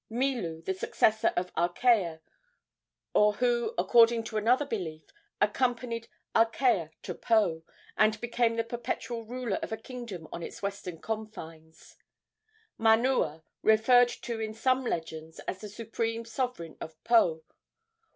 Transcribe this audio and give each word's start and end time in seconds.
Milu, 0.09 0.63
the 0.65 0.73
successor 0.73 1.31
of 1.37 1.53
Akea, 1.53 2.21
or 3.13 3.33
who, 3.33 3.75
according 3.77 4.23
to 4.23 4.35
another 4.37 4.65
belief, 4.65 5.05
accompanied 5.39 6.07
Akea 6.35 6.89
to 7.03 7.13
Po, 7.13 7.61
and 7.95 8.19
became 8.19 8.55
the 8.55 8.63
perpetual 8.63 9.23
ruler 9.27 9.57
of 9.61 9.71
a 9.71 9.77
kingdom 9.77 10.27
on 10.33 10.41
its 10.41 10.59
western 10.63 10.97
confines. 10.99 11.97
Manua, 12.79 13.43
referred 13.61 14.09
to 14.23 14.39
in 14.39 14.55
some 14.55 14.83
legends 14.83 15.37
as 15.41 15.61
the 15.61 15.69
supreme 15.69 16.25
sovereign 16.25 16.77
of 16.81 16.95
Po. 17.03 17.43